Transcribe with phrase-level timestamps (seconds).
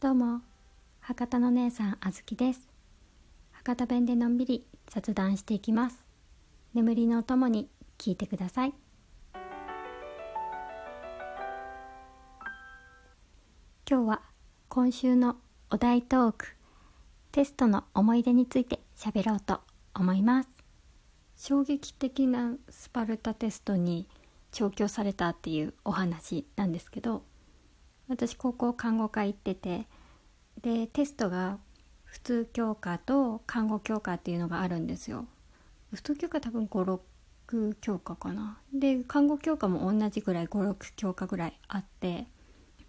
[0.00, 0.42] どうも
[1.00, 2.68] 博多の姉さんあずきです。
[3.50, 5.98] 博多弁でのんびり雑談していきます。
[6.72, 7.68] 眠りのおともに
[7.98, 8.74] 聞いてください。
[13.90, 14.22] 今日は
[14.68, 15.34] 今週の
[15.68, 16.46] お題トーク
[17.32, 19.62] テストの思い出について喋ろうと
[19.96, 20.48] 思います。
[21.34, 24.06] 衝撃的なスパルタテストに
[24.52, 27.24] 調教されたっていうお話なんですけど
[28.08, 29.86] 私高校看護科行ってて
[30.62, 31.58] でテストが
[32.04, 35.26] 普通教科と看護教科っていうのがあるんですよ。
[35.92, 38.58] 普通教科多分56教科かな。
[38.72, 42.26] で看護教科も同じぐらい56教科ぐらいあって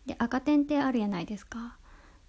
[0.05, 1.77] で赤点ってあるやないですか。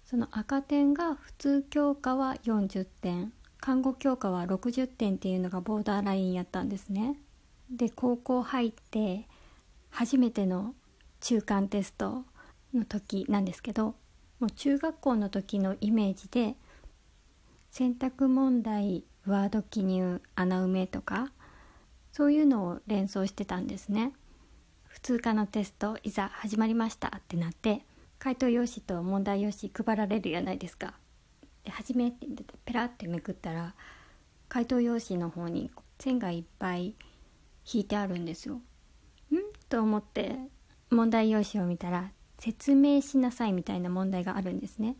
[0.05, 3.31] その赤点が普通教科は40点
[3.61, 7.17] 看護教科は60点っていうのがボーダーラインやったんですね。
[7.69, 9.27] で高校入って
[9.89, 10.75] 初めての
[11.21, 12.25] 中間テスト
[12.73, 13.95] の時なんですけど
[14.39, 16.55] もう中学校の時のイメージで
[17.69, 21.31] 選択問題ワード記入穴埋めとか
[22.11, 24.13] そういうのを連想してたんですね。
[24.87, 27.85] 普通科のテストいざ始まりましたってなって
[28.19, 30.95] 回答用紙と問題用紙配られるやないですか。
[31.63, 32.27] で初めって
[32.65, 33.73] ペラってめくったら
[34.49, 36.95] 回答用紙の方に線がいっぱい
[37.71, 38.55] 引いてあるんですよ。
[38.55, 38.61] ん？
[39.69, 40.35] と思って
[40.89, 42.11] 問題用紙を見たら
[42.41, 44.95] 説明しなさいみたいな問題があるんですね。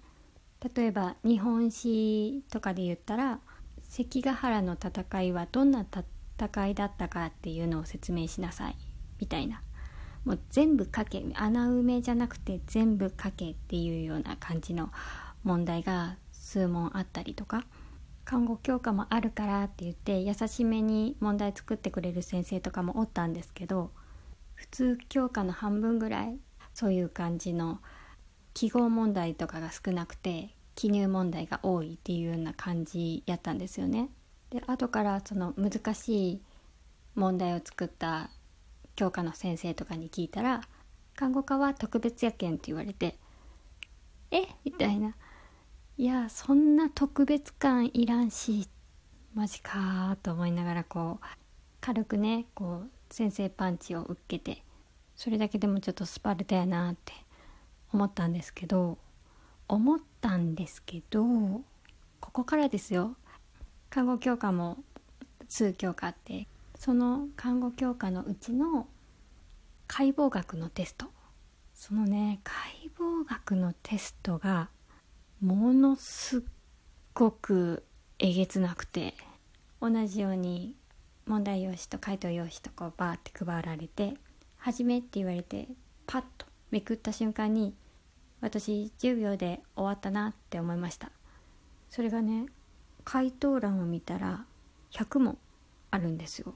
[0.75, 3.39] 例えば日本史とかで言ったら
[3.81, 5.83] 関ヶ原の戦いはどんな
[6.37, 8.75] 戦いだったかっていうのを説明しなさい
[9.19, 9.63] みたいな。
[10.23, 14.91] もう全部書け穴埋めじゃなくて全部書けっていうような感じの
[15.43, 17.65] 問題が数問あったりとか。
[18.23, 23.91] 看護教科もあるからって言って優しめに問題作ってくれる先生とかもおったんですけど
[24.53, 26.37] 普通教科の半分ぐらい
[26.73, 27.79] そういう感じの
[28.53, 34.09] 記号問題とかが少なくて記入問題が多いっていうような感じやったんですよね。
[34.49, 36.41] で後からその難しい
[37.15, 38.29] 問題を作った
[38.95, 40.61] 教科の先生とかに聞いたら
[41.15, 43.17] 「看護科は特別やけん」って言われて
[44.31, 44.47] 「え？
[44.63, 45.15] みたいな
[45.97, 48.67] 「いやそんな特別感いらんし
[49.33, 51.25] マジか」と思いながらこう
[51.79, 54.63] 軽くねこう先生パンチを受けて
[55.21, 57.13] それだけでもちょっとスパルタやなって
[57.93, 58.97] 思ったんですけど
[59.67, 61.21] 思ったんですけど
[62.19, 63.15] ここからですよ。
[63.91, 64.79] 看護教科も
[65.47, 68.87] 数教科ってその看護教科のうちの
[69.85, 71.05] 解剖学のテスト。
[71.75, 74.69] そのね解剖学のテストが
[75.39, 76.41] ものすっ
[77.13, 77.83] ごく
[78.17, 79.13] えげつなくて
[79.81, 80.75] 同じように
[81.27, 84.15] 問題用紙と回答用紙とこうバーって配られて
[84.63, 85.67] 始めって言われて
[86.05, 87.73] パッとめくった瞬間に
[88.41, 91.09] 私10秒で終わったなって思いました。
[91.89, 92.45] それがね
[93.03, 94.45] 回答欄を見たら
[94.91, 95.37] 100問
[95.89, 96.53] あるんですよ。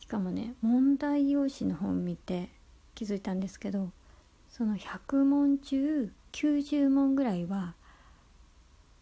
[0.00, 2.48] しかもね問題用紙の本見て
[2.96, 3.90] 気づいたんですけど
[4.50, 7.74] その100問中90問ぐらいは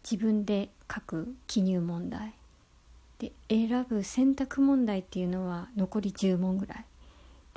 [0.03, 2.35] 自分で書く記入問題。
[3.17, 6.85] で選ぶ選択問題っていうのは残り10問ぐらい。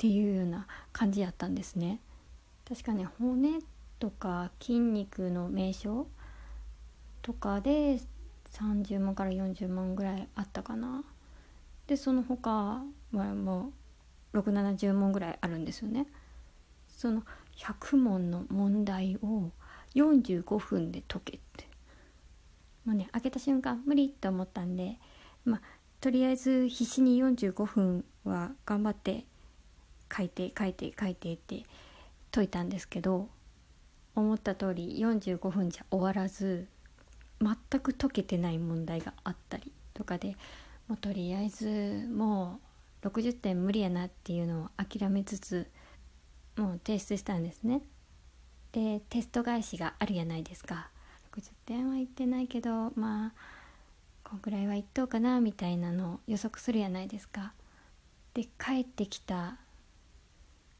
[0.01, 1.99] っていうような感じやったんですね。
[2.67, 3.59] 確かね骨
[3.99, 6.07] とか筋肉の名称
[7.21, 7.99] とかで
[8.51, 11.03] 30万から40万ぐらいあったかな。
[11.85, 13.71] でその他はも
[14.33, 16.07] う670問ぐらいあるんですよね。
[16.87, 17.21] その
[17.57, 19.51] 100問の問題を
[19.93, 21.67] 45分で解けって。
[22.85, 24.97] もうね開けた瞬間無理って思ったんで
[25.45, 25.61] まあ
[25.99, 29.25] とりあえず必死に45分は頑張って
[30.15, 31.63] 書いて書いて書いてって
[32.31, 33.29] 解いたんですけど
[34.15, 36.67] 思った通り45分じゃ終わらず
[37.41, 40.35] 全く解けてない問題があったりとかで
[40.87, 42.59] もうとりあえずも
[43.03, 45.67] う60点無理やなっていうのを諦めつつ
[46.57, 47.81] もう提出したんですね。
[48.71, 50.89] でテスト返しがあるやないですか。
[51.33, 53.33] 60点はいってないけどまあ
[54.23, 57.53] こんぐらいはいっとうかなみたいなのを予測するやないですか。
[58.33, 59.57] で帰ってきた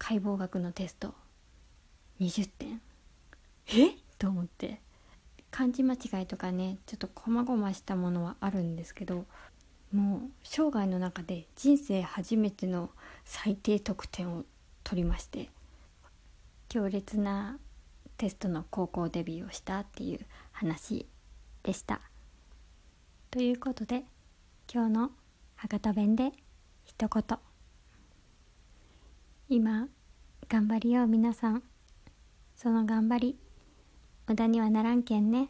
[0.04, 1.14] 解剖学のテスト。
[2.20, 2.82] 20点。
[3.68, 3.96] え？
[4.18, 4.82] と思って。
[5.52, 9.26] 漢字間違いとかねちょっとこまごましたものはあるんですけど
[9.94, 12.90] もう生涯の中で人生初めての
[13.26, 14.44] 最低得点を
[14.84, 15.50] 取りまして
[16.68, 17.60] 強烈な
[18.18, 20.20] テストの高校デビューをしたっていう
[20.52, 21.06] 話
[21.62, 22.02] でした。
[23.30, 24.04] ということで
[24.74, 25.12] 今日の
[25.58, 26.32] 博多弁で
[26.86, 27.51] 一言
[29.54, 29.90] 今
[30.48, 31.62] 頑張りよう皆さん。
[32.56, 33.38] その頑張り
[34.26, 35.50] 無駄にはならんけんね。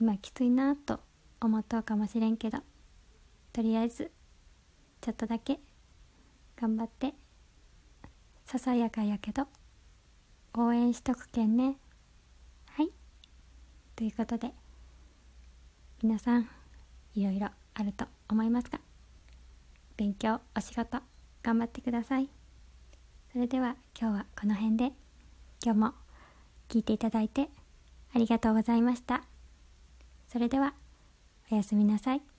[0.00, 0.98] 今きついなと
[1.40, 2.58] 思っとうかもしれんけど。
[3.52, 4.10] とりあえず
[5.00, 5.60] ちょっとだけ
[6.60, 7.14] 頑張って
[8.44, 9.46] ささやかやけど
[10.56, 11.76] 応援しとくけんね。
[12.70, 12.90] はい。
[13.94, 14.50] ということで
[16.02, 16.48] 皆さん
[17.14, 18.80] いろいろあると思いますが
[19.96, 20.98] 勉強お仕事
[21.44, 22.37] 頑張ってください。
[23.32, 24.92] それでは今日はこの辺で
[25.62, 25.92] 今日も
[26.68, 27.48] 聞いていただいて
[28.14, 29.22] ありがとうございました
[30.28, 30.74] それでは
[31.50, 32.37] おやすみなさい。